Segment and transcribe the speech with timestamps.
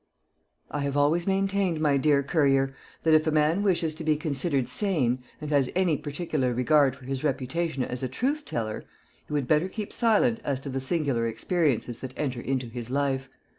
[0.71, 4.67] I have always maintained, my dear Currier, that if a man wishes to be considered
[4.67, 8.83] sane, and has any particular regard for his reputation as a truth teller,
[9.27, 13.29] he would better keep silent as to the singular experiences that enter into his life.